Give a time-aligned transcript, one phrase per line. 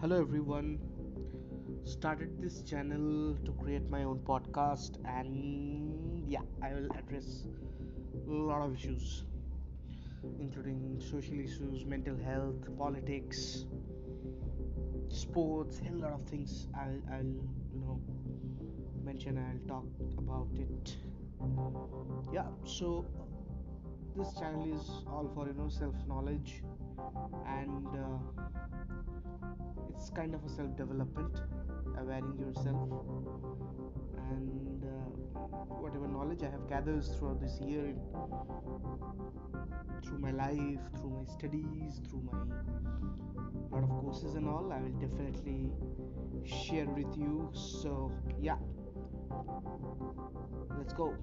[0.00, 0.78] Hello everyone.
[1.84, 7.46] Started this channel to create my own podcast and yeah, I will address
[8.28, 9.24] a lot of issues
[10.40, 13.64] including social issues, mental health, politics,
[15.08, 16.68] sports, a lot of things.
[16.76, 17.34] I'll I'll
[17.74, 18.00] you know
[19.04, 19.86] mention I'll talk
[20.18, 20.96] about it.
[22.32, 23.06] Yeah, so
[24.16, 26.62] this channel is all for you know self knowledge
[27.46, 28.35] and uh,
[30.06, 31.40] it's kind of a self development
[31.98, 32.88] awareing yourself.
[34.30, 35.38] And uh,
[35.82, 37.92] whatever knowledge i have gathered throughout this year
[40.04, 42.38] through my life through my studies through my
[43.72, 45.70] lot of courses and all i will definitely
[46.44, 47.50] share with you.
[47.52, 48.58] So yeah.
[50.78, 51.14] Let's go